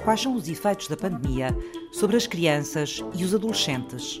[0.00, 1.48] quais são os efeitos da pandemia
[1.92, 4.20] sobre as crianças e os adolescentes.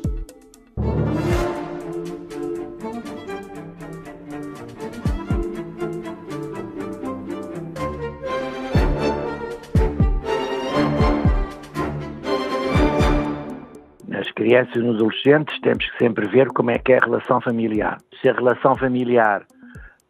[14.08, 17.40] Nas crianças e nos adolescentes temos que sempre ver como é que é a relação
[17.40, 17.98] familiar.
[18.20, 19.46] Se a relação familiar,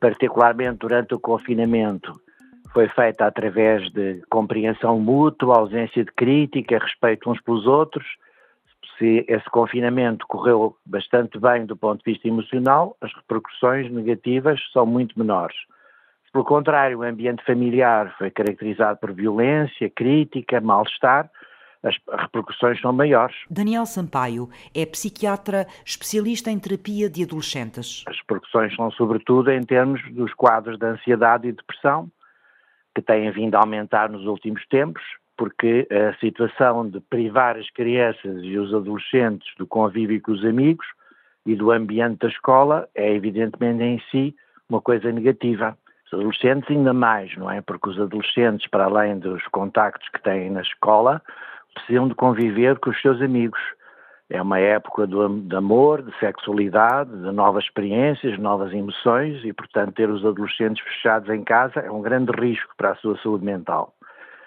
[0.01, 2.12] particularmente durante o confinamento,
[2.73, 8.06] foi feita através de compreensão mútua, ausência de crítica, respeito uns pelos outros.
[8.98, 14.87] Se esse confinamento correu bastante bem do ponto de vista emocional, as repercussões negativas são
[14.87, 15.56] muito menores.
[16.27, 21.30] Se, pelo contrário, o ambiente familiar foi caracterizado por violência, crítica, mal-estar,
[21.83, 23.34] as repercussões são maiores.
[23.48, 28.05] Daniel Sampaio é psiquiatra especialista em terapia de adolescentes.
[28.06, 32.11] As repercussões são, sobretudo, em termos dos quadros de ansiedade e depressão,
[33.01, 35.03] que têm vindo a aumentar nos últimos tempos,
[35.37, 40.87] porque a situação de privar as crianças e os adolescentes do convívio com os amigos
[41.47, 44.37] e do ambiente da escola é evidentemente em si
[44.69, 45.77] uma coisa negativa.
[46.07, 47.61] Os adolescentes ainda mais, não é?
[47.62, 51.23] Porque os adolescentes, para além dos contactos que têm na escola,
[51.75, 53.61] precisam de conviver com os seus amigos.
[54.31, 59.95] É uma época do, de amor, de sexualidade, de novas experiências, novas emoções e, portanto,
[59.95, 63.92] ter os adolescentes fechados em casa é um grande risco para a sua saúde mental.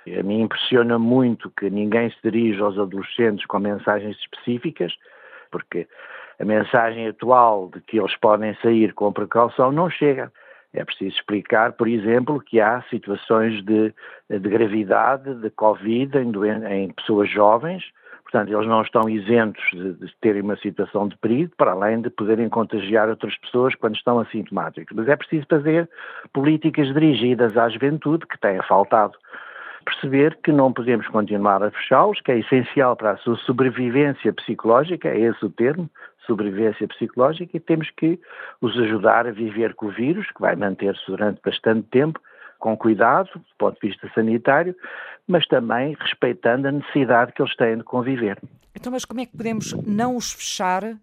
[0.08, 4.94] A mim impressiona muito que ninguém se dirija aos adolescentes com mensagens específicas,
[5.52, 5.86] porque
[6.40, 10.32] a mensagem atual de que eles podem sair com precaução não chega.
[10.74, 13.94] É preciso explicar, por exemplo, que há situações de,
[14.30, 16.32] de gravidade, de Covid em,
[16.74, 17.84] em pessoas jovens,
[18.34, 22.10] Portanto, eles não estão isentos de, de, terem uma situação de perigo, para além de
[22.10, 24.98] poderem contagiar outras pessoas quando estão assintomáticos.
[24.98, 25.88] Mas é preciso fazer
[26.34, 29.14] políticas dirigidas à juventude, que têm faltado.
[29.86, 35.10] Perceber que não podemos continuar a fechá-los, que é essencial para a sua sobrevivência psicológica,
[35.10, 35.88] é esse o termo,
[36.26, 38.20] sobrevivência psicológica, e temos que
[38.62, 42.20] os ajudar a viver com o vírus, que vai manter-se durante bastante tempo,
[42.64, 44.74] com cuidado, do ponto de vista sanitário,
[45.28, 48.40] mas também respeitando a necessidade que eles têm de conviver.
[48.74, 50.96] Então, mas como é que podemos não os fechar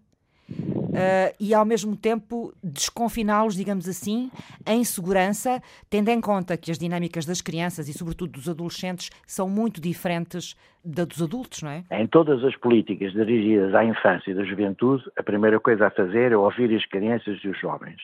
[0.53, 4.29] Uh, e ao mesmo tempo desconfiná-los, digamos assim,
[4.67, 9.47] em segurança, tendo em conta que as dinâmicas das crianças e, sobretudo, dos adolescentes são
[9.47, 11.85] muito diferentes da dos adultos, não é?
[11.91, 16.33] Em todas as políticas dirigidas à infância e à juventude, a primeira coisa a fazer
[16.33, 18.01] é ouvir as crianças e os jovens.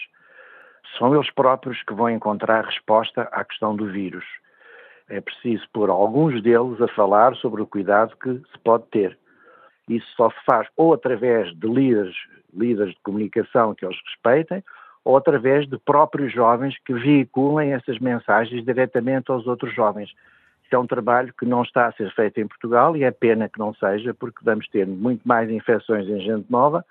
[0.98, 4.26] São eles próprios que vão encontrar resposta à questão do vírus.
[5.10, 9.18] É preciso pôr alguns deles a falar sobre o cuidado que se pode ter.
[9.88, 12.16] Isso só se faz ou através de líderes,
[12.54, 14.64] líderes de comunicação que eles respeitem,
[15.06, 20.14] ou através de próprios jovens que veiculem essas mensagens diretamente aos outros jovens.
[20.70, 23.58] É um trabalho que não está a ser feito em Portugal e é pena que
[23.58, 26.86] não seja, porque vamos ter muito mais infecções em gente nova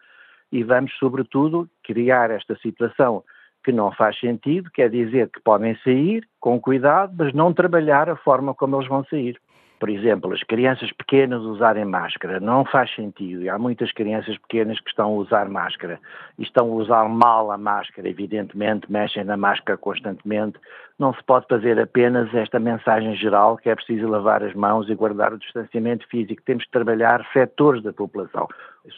[0.51, 3.23] e vamos, sobretudo, criar esta situação
[3.67, 8.15] que não faz sentido, quer dizer que podem sair com cuidado, mas não trabalhar a
[8.15, 9.37] forma como eles vão sair.
[9.79, 13.43] Por exemplo, as crianças pequenas usarem máscara não faz sentido.
[13.43, 16.01] E há muitas crianças pequenas que estão a usar máscara
[16.39, 20.59] e estão a usar mal a máscara, evidentemente, mexem na máscara constantemente.
[20.99, 24.95] Não se pode fazer apenas esta mensagem geral que é preciso lavar as mãos e
[24.95, 26.43] guardar o distanciamento físico.
[26.47, 28.49] Temos que trabalhar setores da população,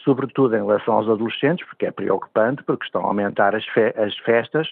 [0.05, 4.17] sobretudo em relação aos adolescentes, porque é preocupante, porque estão a aumentar as, fe as
[4.19, 4.69] festas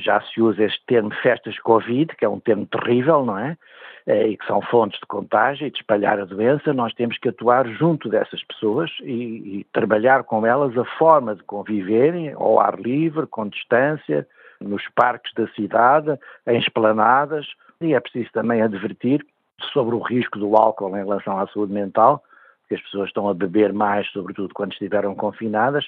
[0.00, 3.56] já se usa este termo festas Covid, que é um termo terrível, não é?
[4.06, 7.28] Eh, e que são fontes de contágio e de espalhar a doença, nós temos que
[7.28, 12.80] atuar junto dessas pessoas e, e trabalhar com elas a forma de conviverem ao ar
[12.80, 14.26] livre, com distância,
[14.60, 17.46] nos parques da cidade, em esplanadas,
[17.80, 19.24] e é preciso também advertir
[19.72, 22.22] sobre o risco do álcool em relação à saúde mental,
[22.62, 25.86] porque as pessoas estão a beber mais, sobretudo quando estiveram confinadas,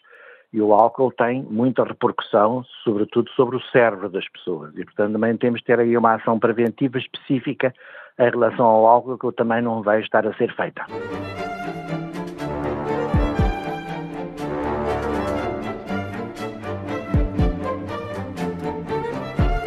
[0.53, 4.77] e o álcool tem muita repercussão, sobretudo sobre o cérebro das pessoas.
[4.77, 7.75] E, portanto, também temos de ter aí uma ação preventiva específica
[8.19, 10.85] em relação ao álcool que eu também não vejo estar a ser feita.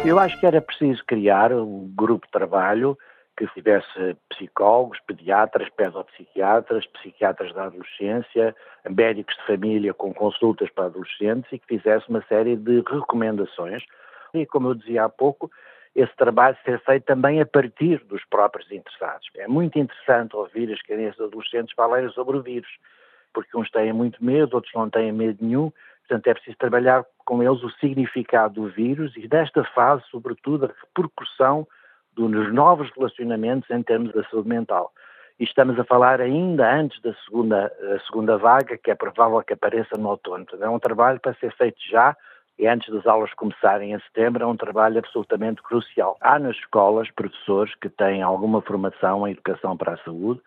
[0.06, 2.96] Eu acho que era preciso criar um grupo de trabalho
[3.36, 8.54] que tivesse psicólogos, pediatras, pedopsiquiatras, psiquiatras da adolescência,
[8.88, 13.82] médicos de família com consultas para adolescentes e que fizesse uma série de recomendações.
[14.32, 15.50] E, como eu dizia há pouco,
[15.96, 19.26] esse trabalho ser feito também a partir dos próprios interessados.
[19.36, 22.68] É muito interessante ouvir as crianças adolescentes falarem sobre o vírus,
[23.32, 25.72] porque uns têm muito medo, outros não têm medo nenhum,
[26.06, 30.68] portanto é preciso trabalhar com eles o significado do vírus e desta fase, sobretudo, a
[30.68, 31.66] repercussão
[32.14, 34.92] dos novos relacionamentos em termos da saúde mental.
[35.38, 39.52] e estamos a falar ainda antes da segunda, da segunda vaga, que é provável que
[39.52, 40.46] apareça no outono.
[40.46, 42.16] Portanto, é um trabalho para ser feito já
[42.58, 46.16] e antes das aulas começarem em setembro, é um trabalho absolutamente crucial.
[46.20, 50.40] Há nas escolas professores que têm alguma formação em educação para a saúde,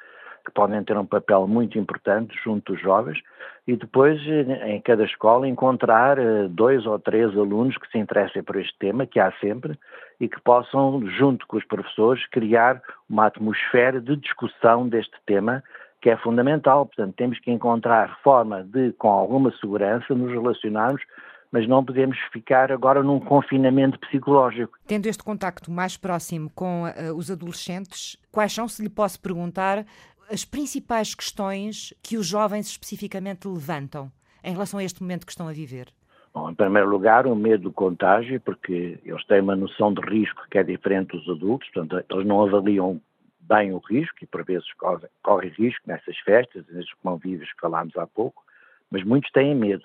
[0.45, 3.19] que podem ter um papel muito importante junto dos jovens
[3.67, 4.19] e depois
[4.65, 9.05] em cada escola encontrar eh, dois ou três alunos que se interessem por este tema,
[9.05, 9.77] que há sempre,
[10.19, 15.63] e que possam, junto com os professores, criar uma atmosfera de discussão deste tema
[16.01, 16.85] que é fundamental.
[16.85, 21.03] Portanto, temos que encontrar forma de, com alguma segurança, nos relacionarmos
[21.51, 24.77] mas não podemos ficar agora num confinamento psicológico.
[24.85, 29.85] Tendo este contacto mais próximo com uh, os adolescentes, quais são, se lhe posso perguntar,
[30.31, 34.11] as principais questões que os jovens especificamente levantam
[34.43, 35.87] em relação a este momento que estão a viver?
[36.31, 40.45] Bom, em primeiro lugar, o medo do contágio, porque eles têm uma noção de risco
[40.51, 43.01] que é diferente dos adultos, portanto, eles não avaliam
[43.39, 47.97] bem o risco e por vezes correm corre risco nessas festas, nesses convívios que falámos
[47.97, 48.43] há pouco,
[48.91, 49.83] mas muitos têm medo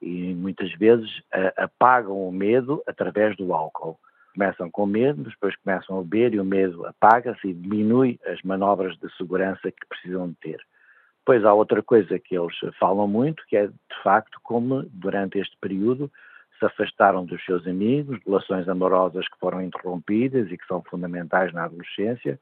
[0.00, 1.22] e muitas vezes
[1.56, 3.98] apagam o medo através do álcool.
[4.34, 8.96] Começam com medo, depois começam a beber e o medo apaga-se e diminui as manobras
[8.98, 10.60] de segurança que precisam de ter.
[11.20, 15.56] Depois há outra coisa que eles falam muito, que é de facto como durante este
[15.60, 16.12] período
[16.58, 21.64] se afastaram dos seus amigos, relações amorosas que foram interrompidas e que são fundamentais na
[21.64, 22.38] adolescência.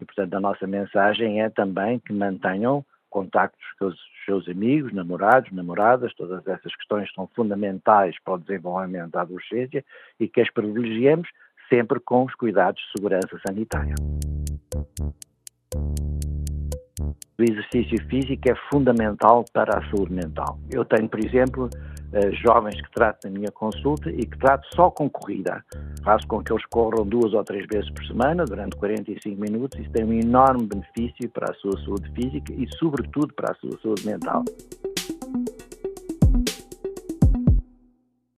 [0.00, 5.52] E, portanto, a nossa mensagem é também que mantenham contactos com os seus amigos, namorados,
[5.52, 9.84] namoradas, todas essas questões são fundamentais para o desenvolvimento da adolescência
[10.18, 11.28] e que as privilegiemos
[11.68, 13.94] sempre com os cuidados de segurança sanitária.
[17.38, 20.58] O exercício físico é fundamental para a saúde mental.
[20.72, 21.68] Eu tenho, por exemplo,
[22.16, 25.62] eh, jovens que trato na minha consulta e que trato só com corrida.
[26.02, 29.78] Faço com que eles corram duas ou três vezes por semana, durante 45 minutos.
[29.78, 33.78] Isso tem um enorme benefício para a sua saúde física e, sobretudo, para a sua
[33.82, 34.42] saúde mental.